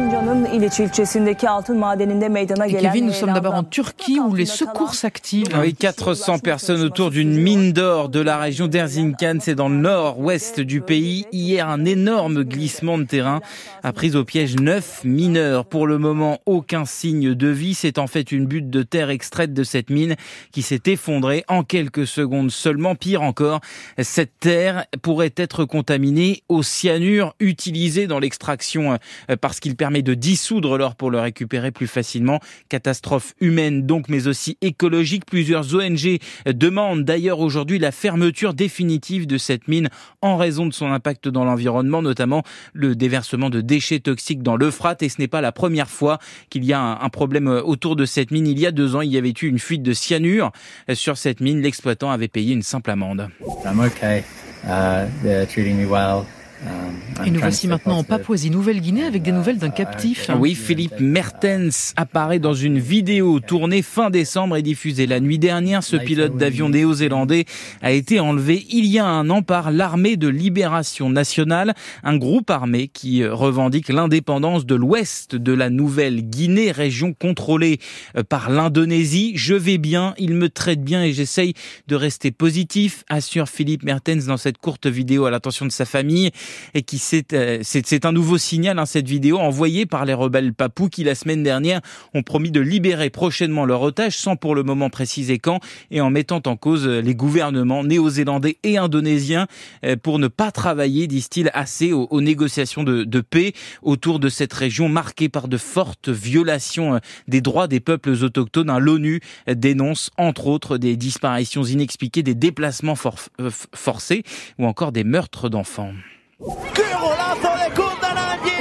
[0.00, 4.38] Erzincan'ın İliç ilçesindeki altın madeninde meydana Et gelen Kevin, nous sommes d'abord en Turquie où
[4.38, 5.52] les secours s'activent.
[5.54, 9.76] Ah Oui, 400 personnes autour d'une mine d'or de la région d'Erzincan, c'est dans le
[9.76, 11.26] nord-ouest du pays.
[11.32, 13.40] Hier, un énorme glissement de terrain
[13.82, 15.66] a pris au piège neuf mineurs.
[15.66, 17.74] Pour le moment, aucun signe de vie.
[17.74, 20.16] C'est en fait une butte de terre extraite de cette mine
[20.50, 22.94] qui s'est effondrée en quelques secondes seulement.
[22.94, 23.60] Pire encore,
[23.98, 28.98] cette terre pourrait être contaminée au cyanure utilisé dans l'extraction
[29.30, 32.40] euh, parce qu'il permet de dissoudre l'or pour le récupérer plus facilement.
[32.68, 35.26] Catastrophe humaine donc, mais aussi écologique.
[35.26, 39.88] Plusieurs ONG demandent d'ailleurs aujourd'hui la fermeture définitive de cette mine
[40.22, 45.02] en raison de son impact dans l'environnement, notamment le déversement de déchets toxiques dans l'Euphrate.
[45.02, 48.30] Et ce n'est pas la première fois qu'il y a un, problème autour de cette
[48.30, 48.46] mine.
[48.46, 50.52] Il y a deux ans, il y avait eu une fuite de cyanure
[50.94, 51.60] sur cette mine.
[51.60, 53.28] L'exploitant avait payé une simple amende.
[53.64, 54.24] I'm okay.
[54.64, 56.26] Uh, they're treating me well.
[56.62, 58.04] I'm Et nous voici maintenant en.
[58.10, 60.30] Papouasie-Nouvelle-Guinée avec des nouvelles d'un captif.
[60.38, 65.84] Oui, Philippe Mertens apparaît dans une vidéo tournée fin décembre et diffusée la nuit dernière.
[65.84, 67.44] Ce pilote d'avion néo-zélandais
[67.82, 72.50] a été enlevé il y a un an par l'armée de libération nationale, un groupe
[72.50, 77.78] armé qui revendique l'indépendance de l'ouest de la Nouvelle-Guinée, région contrôlée
[78.16, 79.32] euh, par l'Indonésie.
[79.36, 81.54] Je vais bien, il me traite bien et j'essaye
[81.86, 86.30] de rester positif, assure Philippe Mertens dans cette courte vidéo à l'attention de sa famille
[86.74, 90.14] et qui c'est euh, c'est c'est un nouveau signal hein, cette vidéo envoyée par les
[90.14, 91.80] rebelles papous qui la semaine dernière
[92.14, 95.60] ont promis de libérer prochainement leur otage sans pour le moment préciser quand
[95.90, 99.46] et en mettant en cause euh, les gouvernements néo-zélandais et indonésiens
[99.84, 104.28] euh, pour ne pas travailler disent-ils assez aux, aux négociations de, de paix autour de
[104.28, 108.76] cette région marquée par de fortes violations euh, des droits des peuples autochtones.
[108.78, 114.22] L'ONU dénonce entre autres des disparitions inexpliquées, des déplacements for- euh, forcés
[114.58, 115.92] ou encore des meurtres d'enfants.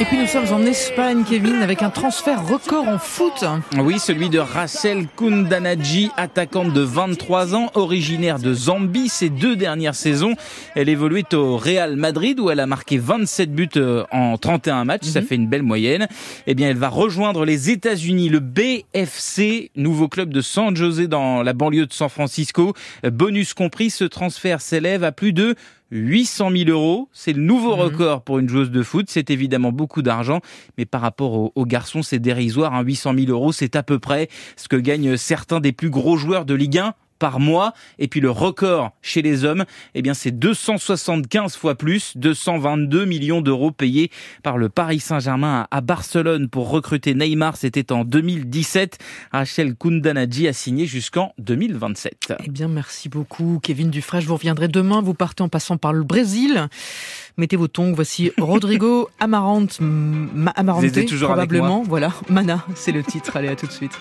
[0.01, 3.45] Et puis nous sommes en Espagne, Kevin, avec un transfert record en foot.
[3.77, 9.09] Oui, celui de Rachel Kundanaji, attaquante de 23 ans, originaire de Zambie.
[9.09, 10.35] Ces deux dernières saisons,
[10.75, 15.07] elle évoluait au Real Madrid où elle a marqué 27 buts euh, en 31 matchs.
[15.07, 16.07] Ça fait une belle moyenne.
[16.47, 21.43] Eh bien, elle va rejoindre les États-Unis, le BFC, nouveau club de San José dans
[21.43, 22.73] la banlieue de San Francisco.
[23.03, 25.55] Bonus compris, ce transfert s'élève à plus de
[25.91, 27.09] 800 000 euros.
[27.13, 27.81] C'est le nouveau Mhm.
[27.81, 29.07] record pour une joueuse de foot.
[29.09, 30.39] C'est évidemment beaucoup d'argent,
[30.77, 32.73] mais par rapport aux, aux garçons, c'est dérisoire.
[32.73, 32.81] hein.
[32.83, 36.45] 800 000 euros, c'est à peu près ce que gagnent certains des plus gros joueurs
[36.45, 37.73] de Ligue 1 par mois.
[37.99, 43.41] Et puis le record chez les hommes, eh bien c'est 275 fois plus, 222 millions
[43.41, 44.09] d'euros payés
[44.43, 47.57] par le Paris Saint-Germain à Barcelone pour recruter Neymar.
[47.57, 48.97] C'était en 2017.
[49.31, 52.33] Rachel Kundanadji a signé jusqu'en 2027.
[52.45, 54.21] Eh bien, merci beaucoup, Kevin Dufresne.
[54.21, 55.01] Je vous reviendrai demain.
[55.01, 56.67] Vous partez en passant par le Brésil.
[57.37, 57.93] Mettez vos tongs.
[57.93, 60.85] Voici Rodrigo Amarante, Ma- Amarante,
[61.21, 61.83] probablement.
[61.83, 63.35] Voilà, Mana, c'est le titre.
[63.35, 63.91] Allez, à tout de suite.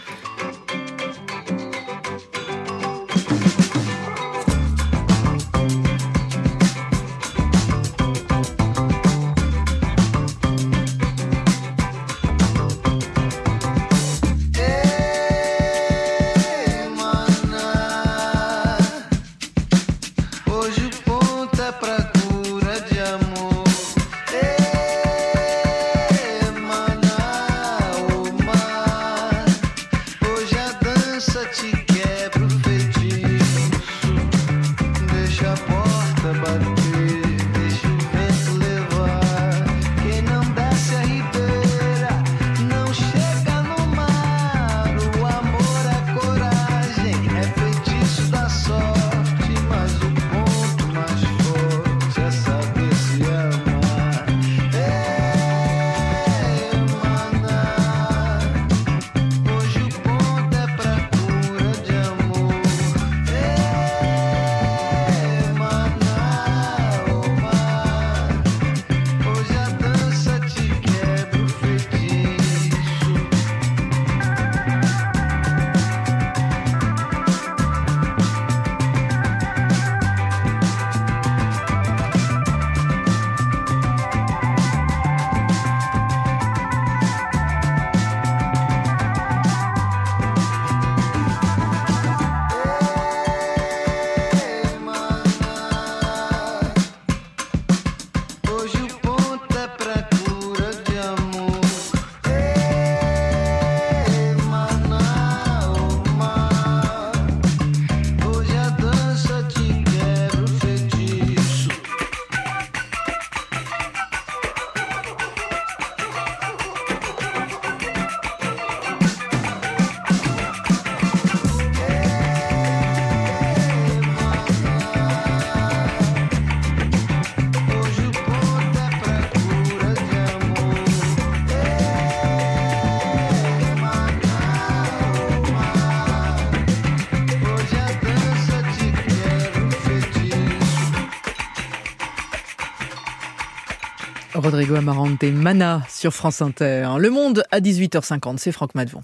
[144.58, 146.88] Rodrigo Amarante, Mana sur France Inter.
[146.98, 149.02] Le Monde à 18h50, c'est Franck Madvon.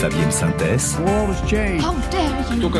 [0.00, 0.96] Fabienne Synthèse,
[2.54, 2.70] le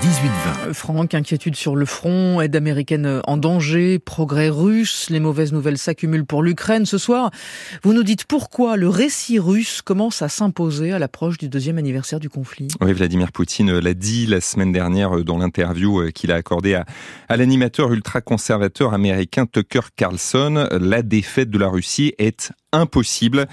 [0.00, 0.68] 18-20.
[0.68, 5.76] Euh, Franck, inquiétude sur le front, aide américaine en danger, progrès russe, les mauvaises nouvelles
[5.76, 6.86] s'accumulent pour l'Ukraine.
[6.86, 7.30] Ce soir,
[7.82, 12.20] vous nous dites pourquoi le récit russe commence à s'imposer à l'approche du deuxième anniversaire
[12.20, 12.68] du conflit.
[12.80, 16.74] Oui, Vladimir Poutine l'a dit la semaine dernière euh, dans l'interview euh, qu'il a accordée
[16.74, 16.86] à,
[17.28, 20.68] à l'animateur ultra-conservateur américain Tucker Carlson.
[20.80, 23.46] La défaite de la Russie est impossible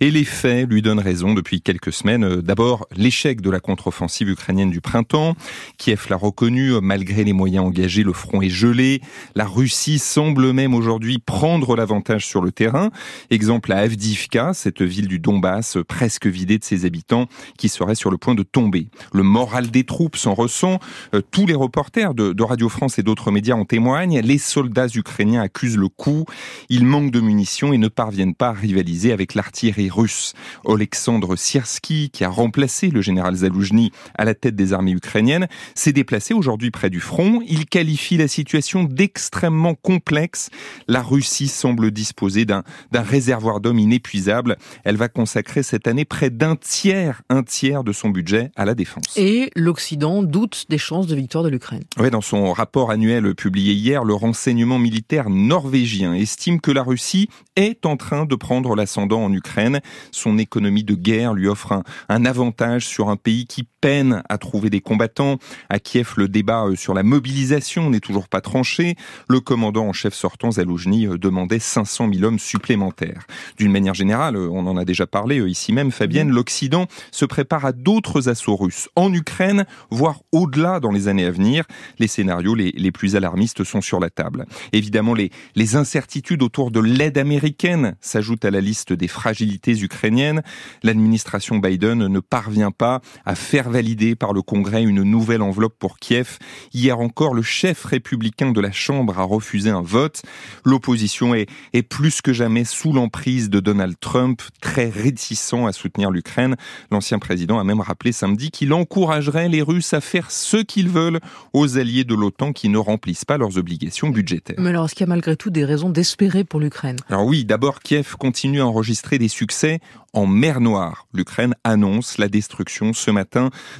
[0.00, 2.24] et les faits lui donnent raison depuis quelques semaines.
[2.24, 5.36] Euh, D'abord, l'échec de la contre-offensive ukrainienne du printemps.
[5.76, 9.00] Kiev l'a reconnu, malgré les moyens engagés, le front est gelé.
[9.36, 12.90] La Russie semble même aujourd'hui prendre l'avantage sur le terrain.
[13.30, 18.10] Exemple à Avdivka, cette ville du Donbass presque vidée de ses habitants qui serait sur
[18.10, 18.88] le point de tomber.
[19.12, 20.80] Le moral des troupes s'en ressent.
[21.14, 24.20] Euh, Tous les reporters de, de Radio France et d'autres médias en témoignent.
[24.20, 26.24] Les soldats ukrainiens accusent le coup.
[26.68, 30.32] Ils manquent de munitions et ne parviennent pas à rivaliser avec l'artillerie russe.
[30.66, 33.67] Alexandre Sierski, qui a remplacé le général Zaloujny
[34.16, 37.40] à la tête des armées ukrainiennes, s'est déplacé aujourd'hui près du front.
[37.46, 40.50] Il qualifie la situation d'extrêmement complexe.
[40.86, 44.56] La Russie semble disposer d'un réservoir d'hommes inépuisable.
[44.84, 48.74] Elle va consacrer cette année près d'un tiers, un tiers de son budget à la
[48.74, 49.16] défense.
[49.16, 51.84] Et l'Occident doute des chances de victoire de l'Ukraine.
[51.98, 57.28] Ouais, dans son rapport annuel publié hier, le renseignement militaire norvégien estime que la Russie
[57.56, 59.80] est en train de prendre prendre l'ascendant en Ukraine.
[60.10, 64.38] Son économie de guerre lui offre un, un avantage sur un pays qui peine à
[64.38, 65.38] trouver des combattants.
[65.68, 68.96] À Kiev, le débat euh, sur la mobilisation n'est toujours pas tranché.
[69.28, 73.26] Le commandant en chef sortant, Zaloujny, euh, demandait 500 000 hommes supplémentaires.
[73.56, 77.64] D'une manière générale, euh, on en a déjà parlé ici même, Fabienne, l'Occident se prépare
[77.64, 81.64] à d'autres assauts russes en Ukraine, voire au-delà dans les années à venir.
[81.98, 84.46] Les scénarios les, les plus alarmistes sont sur la table.
[84.72, 90.42] Évidemment, les, les incertitudes autour de l'aide américaine s'ajoutent à la liste des fragilités ukrainiennes.
[90.82, 95.98] L'administration Biden ne parvient pas à faire valider par le Congrès une nouvelle enveloppe pour
[95.98, 96.38] Kiev.
[96.74, 100.22] Hier encore, le chef républicain de la Chambre a refusé un vote.
[100.64, 106.10] L'opposition est, est plus que jamais sous l'emprise de Donald Trump, très réticent à soutenir
[106.10, 106.56] l'Ukraine.
[106.90, 111.20] L'ancien président a même rappelé samedi qu'il encouragerait les Russes à faire ce qu'ils veulent
[111.52, 114.56] aux alliés de l'OTAN qui ne remplissent pas leurs obligations budgétaires.
[114.58, 116.96] Mais alors, est-ce qu'il y a malgré tout des raisons d'espérer pour l'Ukraine?
[117.08, 119.80] Alors oui, d'abord, Kiev continue à enregistrer des succès
[120.12, 121.06] en mer Noire.
[121.12, 123.27] L'Ukraine annonce la destruction ce matin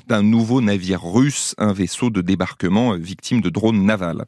[0.07, 4.25] d'un nouveau navire russe, un vaisseau de débarquement euh, victime de drones navals.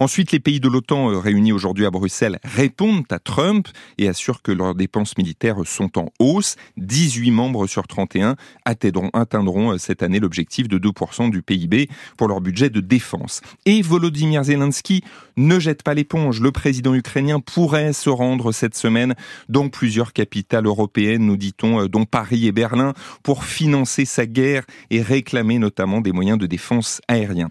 [0.00, 4.42] Ensuite, les pays de l'OTAN euh, réunis aujourd'hui à Bruxelles répondent à Trump et assurent
[4.42, 6.56] que leurs dépenses militaires sont en hausse.
[6.76, 12.28] 18 membres sur 31 atteindront, atteindront euh, cette année l'objectif de 2% du PIB pour
[12.28, 13.40] leur budget de défense.
[13.66, 15.02] Et Volodymyr Zelensky
[15.36, 16.40] ne jette pas l'éponge.
[16.40, 19.14] Le président ukrainien pourrait se rendre cette semaine
[19.48, 25.02] dans plusieurs capitales européennes, nous dit-on, dont Paris et Berlin, pour financer sa guerre et
[25.02, 27.50] réclamer notamment des moyens de défense aérien.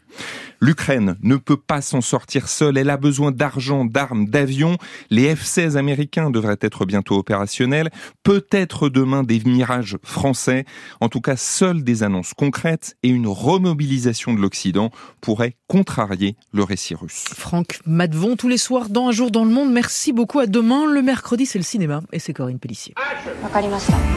[0.59, 2.77] L'Ukraine ne peut pas s'en sortir seule.
[2.77, 4.77] Elle a besoin d'argent, d'armes, d'avions.
[5.09, 7.89] Les F-16 américains devraient être bientôt opérationnels.
[8.23, 10.65] Peut-être demain des mirages français.
[10.99, 16.63] En tout cas, seules des annonces concrètes et une remobilisation de l'Occident pourraient contrarier le
[16.63, 17.25] récit russe.
[17.33, 19.71] Franck Madvon, tous les soirs dans Un jour dans le monde.
[19.73, 20.39] Merci beaucoup.
[20.39, 20.85] À demain.
[20.85, 22.01] Le mercredi, c'est le cinéma.
[22.13, 22.93] Et c'est Corinne Pellissier.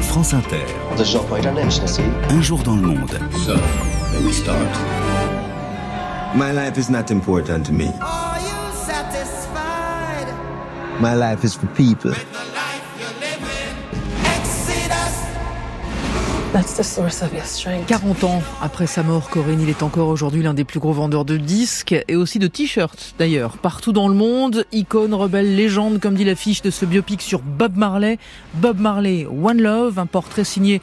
[0.02, 0.64] France Inter.
[2.28, 3.18] Un jour dans le monde.
[6.34, 7.90] My life is not important to me.
[11.00, 12.12] My life is for people.
[16.54, 17.88] That's the source of your strength.
[17.88, 21.24] 40 ans après sa mort, Corinne, il est encore aujourd'hui l'un des plus gros vendeurs
[21.24, 23.58] de disques et aussi de t-shirts d'ailleurs.
[23.58, 27.76] Partout dans le monde, icône, rebelle, légende, comme dit l'affiche de ce biopic sur Bob
[27.76, 28.18] Marley.
[28.54, 30.80] Bob Marley, One Love, un portrait signé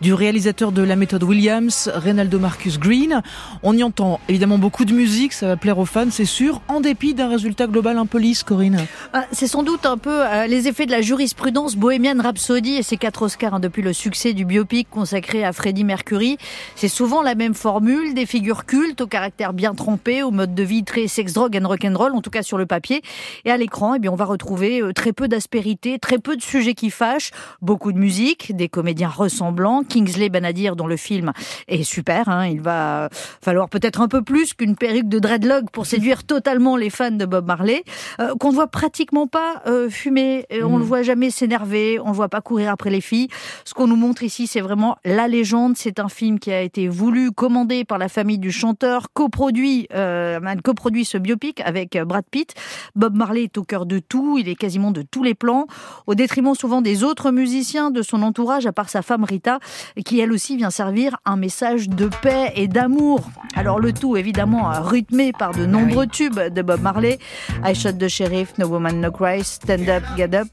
[0.00, 3.22] du réalisateur de la méthode Williams, Reynaldo Marcus Green.
[3.62, 6.80] On y entend évidemment beaucoup de musique, ça va plaire aux fans, c'est sûr, en
[6.80, 8.86] dépit d'un résultat global un peu lisse, Corinne.
[9.12, 12.82] Ah, C'est sans doute un peu euh, les effets de la jurisprudence Bohemian Rhapsody et
[12.82, 16.38] ses quatre Oscars hein, depuis le succès du biopic consacré à Freddie Mercury.
[16.76, 20.62] C'est souvent la même formule, des figures cultes au caractère bien trempé, au mode de
[20.62, 23.02] vie très sex, drogue and rock'n'roll, en tout cas sur le papier.
[23.44, 26.42] Et à l'écran, eh bien, on va retrouver euh, très peu d'aspérité, très peu de
[26.42, 27.30] sujets qui fâchent,
[27.62, 29.82] beaucoup de musique, des comédiens ressemblants.
[29.88, 31.32] Kingsley Benadir, dont le film
[31.66, 33.08] est super, hein, il va
[33.42, 37.24] falloir peut-être un peu plus qu'une perruque de dreadlock pour séduire totalement les fans de
[37.24, 37.82] Bob Marley,
[38.20, 40.78] euh, qu'on ne voit pratiquement pas euh, fumer, et on Mhm.
[40.78, 43.28] le voit jamais s'énerver, on le voit pas courir après les filles.
[43.64, 45.76] Ce qu'on nous montre ici, c'est vraiment la légende.
[45.76, 50.38] C'est un film qui a été voulu, commandé par la famille du chanteur, coproduit, euh,
[50.62, 52.54] coproduit ce biopic avec euh, Brad Pitt.
[52.94, 55.66] Bob Marley est au cœur de tout, il est quasiment de tous les plans,
[56.06, 59.58] au détriment souvent des autres musiciens de son entourage, à part sa femme Rita,
[60.04, 63.20] qui elle aussi vient servir un message de paix et d'amour.
[63.54, 67.18] Alors le tout évidemment euh, rythmé par de nombreux tubes de Bob Marley,
[67.64, 70.48] I Shot the Sheriff, No Woman No Cry, Stand Up, Get Up,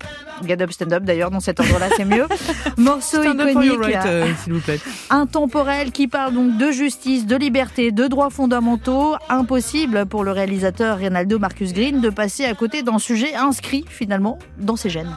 [0.45, 2.27] Get Up, Stand Up d'ailleurs dans cet ordre-là c'est mieux.
[2.77, 3.79] Morceau iconique.
[3.79, 4.79] right, euh, s'il vous plaît.
[5.09, 9.15] Intemporel qui parle donc de justice, de liberté, de droits fondamentaux.
[9.29, 14.39] Impossible pour le réalisateur Ronaldo Marcus Green de passer à côté d'un sujet inscrit finalement
[14.57, 15.15] dans ses gènes.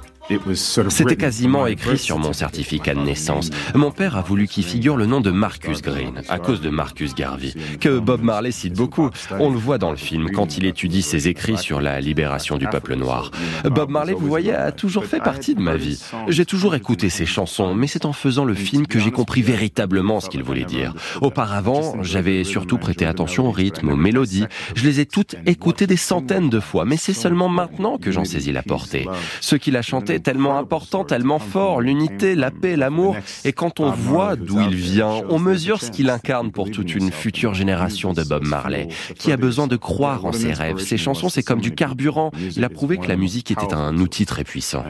[0.89, 3.51] C'était quasiment écrit sur mon certificat de naissance.
[3.75, 7.15] Mon père a voulu qu'il figure le nom de Marcus Green, à cause de Marcus
[7.15, 9.11] Garvey, que Bob Marley cite beaucoup.
[9.39, 12.67] On le voit dans le film quand il étudie ses écrits sur la libération du
[12.67, 13.31] peuple noir.
[13.65, 16.03] Bob Marley, vous voyez, a toujours fait partie de ma vie.
[16.29, 20.21] J'ai toujours écouté ses chansons, mais c'est en faisant le film que j'ai compris véritablement
[20.21, 20.95] ce qu'il voulait dire.
[21.23, 24.47] Auparavant, j'avais surtout prêté attention au rythme, aux mélodies.
[24.75, 28.25] Je les ai toutes écoutées des centaines de fois, mais c'est seulement maintenant que j'en
[28.25, 29.07] saisis la portée.
[29.41, 33.17] Ce qu'il a chanté est tellement important, tellement fort, l'unité, la paix, l'amour.
[33.45, 37.11] Et quand on voit d'où il vient, on mesure ce qu'il incarne pour toute une
[37.11, 40.79] future génération de Bob Marley, qui a besoin de croire en ses rêves.
[40.79, 42.31] Ses chansons, c'est comme du carburant.
[42.57, 44.85] Il a prouvé que la musique était un outil très puissant.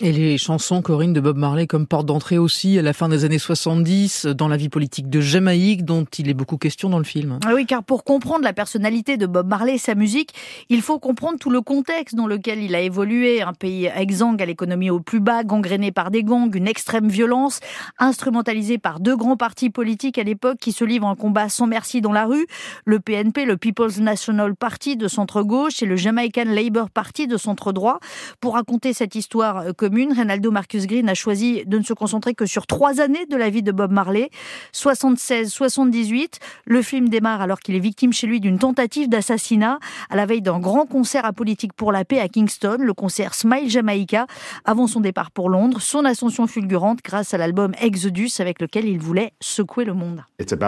[0.00, 3.24] Et les chansons, Corinne, de Bob Marley comme porte d'entrée aussi à la fin des
[3.24, 7.04] années 70 dans la vie politique de Jamaïque dont il est beaucoup question dans le
[7.04, 7.40] film.
[7.44, 10.30] Ah oui, car pour comprendre la personnalité de Bob Marley et sa musique,
[10.68, 13.42] il faut comprendre tout le contexte dans lequel il a évolué.
[13.42, 17.60] Un pays exsangue à l'économie au plus bas, gangrénée par des gangs, une extrême violence,
[17.98, 22.00] instrumentalisée par deux grands partis politiques à l'époque qui se livrent un combat sans merci
[22.00, 22.46] dans la rue,
[22.84, 27.98] le PNP, le People's National Party de centre-gauche et le Jamaican Labour Party de centre-droit.
[28.40, 32.34] Pour raconter cette histoire euh, commune, Reynaldo Marcus Green a choisi de ne se concentrer
[32.34, 34.30] que sur trois années de la vie de Bob Marley,
[34.72, 36.34] 76-78.
[36.64, 39.78] Le film démarre alors qu'il est victime chez lui d'une tentative d'assassinat
[40.10, 43.34] à la veille d'un grand concert à politique pour la paix à Kingston, le concert
[43.34, 44.26] Smile Jamaica,
[44.64, 48.98] avant son départ pour Londres, son ascension fulgurante grâce à l'album Exodus avec lequel il
[48.98, 50.24] voulait secouer le monde.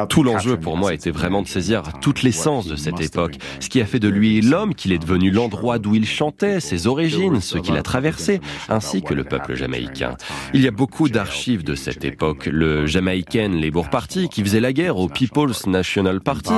[0.08, 3.80] Tout l'enjeu pour moi était vraiment de saisir toute l'essence de cette époque, ce qui
[3.80, 7.58] a fait de lui l'homme qu'il est devenu, l'endroit d'où il chantait, ses origines, ce
[7.58, 10.16] qu'il a traversé, ainsi que le peuple jamaïcain.
[10.54, 12.46] Il y a beaucoup d'archives de cette époque.
[12.46, 16.52] Le Jamaican Labour Party qui faisait la guerre au People's National Party.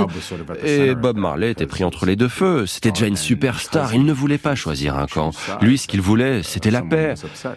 [0.64, 2.66] Et Bob Marley était pris entre les deux feux.
[2.66, 3.94] C'était déjà une superstar.
[3.94, 5.30] Il ne voulait pas choisir un camp.
[5.61, 6.82] Lui, ce qu'il voulait, c'était la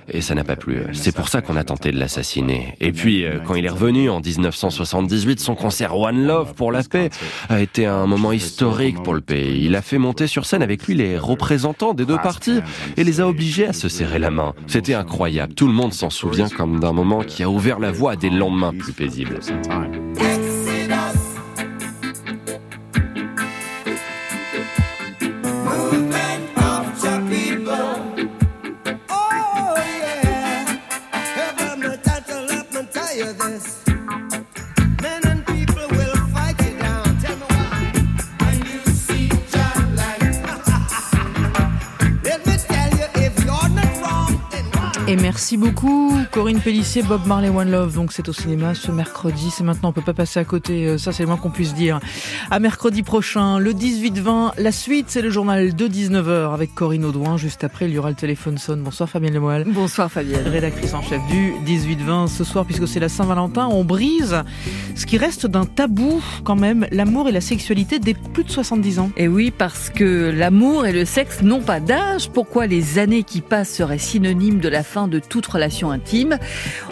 [0.09, 0.81] Et ça n'a pas plu.
[0.93, 2.75] C'est pour ça qu'on a tenté de l'assassiner.
[2.79, 6.83] Et puis, euh, quand il est revenu en 1978, son concert One Love pour la
[6.83, 7.09] paix
[7.49, 9.65] a été un moment historique pour le pays.
[9.65, 12.59] Il a fait monter sur scène avec lui les représentants des deux partis
[12.97, 14.53] et les a obligés à se serrer la main.
[14.67, 15.53] C'était incroyable.
[15.53, 18.29] Tout le monde s'en souvient comme d'un moment qui a ouvert la voie à des
[18.29, 19.39] lendemains plus paisibles.
[45.07, 47.93] Et merci beaucoup Corinne Pellissier, Bob Marley One Love.
[47.93, 49.51] Donc c'est au cinéma ce mercredi.
[49.51, 50.87] C'est maintenant, on peut pas passer à côté.
[50.87, 51.99] Euh, Ça c'est le moins qu'on puisse dire.
[52.49, 54.53] À mercredi prochain, le 18-20.
[54.57, 57.37] La suite, c'est le journal de 19h avec Corinne Audouin.
[57.37, 58.81] Juste après, il y aura le téléphone sonne.
[58.81, 59.65] Bonsoir Fabienne Lemoyle.
[59.67, 60.47] Bonsoir Fabienne.
[60.47, 63.67] Rédactrice en chef du 18-20 ce soir, puisque c'est la Saint-Valentin.
[63.71, 64.41] On brise
[64.95, 68.97] ce qui reste d'un tabou quand même, l'amour et la sexualité des plus de 70
[68.97, 69.11] ans.
[69.17, 72.31] Et oui, parce que l'amour et le sexe n'ont pas d'âge.
[72.31, 76.37] Pourquoi les années qui passent seraient synonymes de la fin de toute relation intime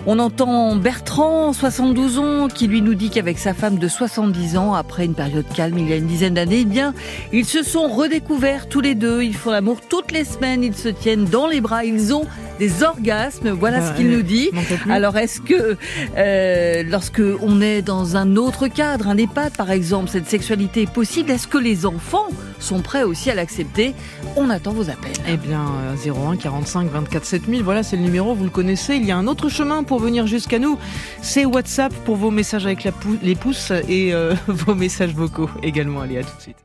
[0.08, 4.74] On entend Bertrand, 72 ans, qui lui nous dit qu'avec sa femme de 70 ans,
[4.74, 6.94] après une période calme il y a une dizaine d'années, eh bien,
[7.32, 9.24] ils se sont redécouverts tous les deux.
[9.24, 12.26] Ils font l'amour toutes les semaines, ils se tiennent dans les bras, ils ont
[12.60, 13.52] des orgasmes.
[13.52, 14.50] Voilà Bah, ce qu'il euh, nous dit.
[14.90, 15.78] Alors, est-ce que
[16.18, 20.92] euh, lorsque on est dans un autre cadre, un EHPAD par exemple, cette sexualité est
[20.92, 22.28] possible Est-ce que les enfants
[22.60, 23.94] sont prêts aussi à l'accepter?
[24.36, 25.14] On attend vos appels.
[25.30, 25.62] Eh bien,
[26.06, 28.96] euh, 01 45 24 7000, voilà, le numéro, vous le connaissez.
[28.96, 30.78] Il y a un autre chemin pour venir jusqu'à nous.
[31.22, 32.88] C'est WhatsApp pour vos messages avec
[33.22, 36.02] les pouces et euh, vos messages vocaux également.
[36.02, 36.63] Allez, à tout de suite.